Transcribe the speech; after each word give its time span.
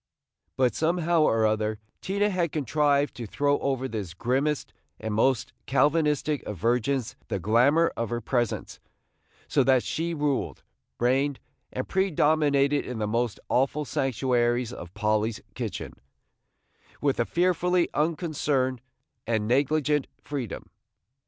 But 0.57 0.73
somehow 0.73 1.21
or 1.21 1.45
other 1.45 1.77
Tina 2.01 2.31
had 2.31 2.51
contrived 2.51 3.13
to 3.17 3.27
throw 3.27 3.59
over 3.59 3.87
this 3.87 4.15
grimmest 4.15 4.73
and 4.99 5.13
most 5.13 5.53
Calvinistic 5.67 6.41
of 6.41 6.57
virgins 6.57 7.15
the 7.27 7.37
glamour 7.37 7.93
of 7.95 8.09
her 8.09 8.19
presence, 8.19 8.79
so 9.47 9.63
that 9.63 9.83
she 9.83 10.15
ruled, 10.15 10.63
reigned, 10.99 11.39
and 11.71 11.87
predominated 11.87 12.83
in 12.83 12.97
the 12.97 13.05
most 13.05 13.39
awful 13.47 13.85
sanctuaries 13.85 14.73
of 14.73 14.91
Polly's 14.95 15.39
kitchen, 15.53 15.93
with 16.99 17.19
a 17.19 17.23
fearfully 17.25 17.87
unconcerned 17.93 18.81
and 19.27 19.47
negligent 19.47 20.07
freedom. 20.19 20.71